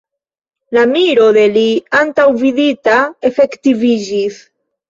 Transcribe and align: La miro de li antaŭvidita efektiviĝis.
La 0.77 0.85
miro 0.93 1.27
de 1.37 1.43
li 1.59 1.65
antaŭvidita 1.99 2.97
efektiviĝis. 3.31 4.43